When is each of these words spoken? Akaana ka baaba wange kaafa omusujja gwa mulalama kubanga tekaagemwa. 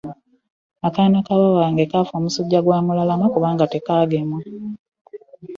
Akaana 0.87 1.19
ka 1.25 1.33
baaba 1.39 1.57
wange 1.61 1.83
kaafa 1.91 2.13
omusujja 2.19 2.59
gwa 2.61 2.77
mulalama 2.85 3.25
kubanga 3.33 3.65
tekaagemwa. 3.73 4.39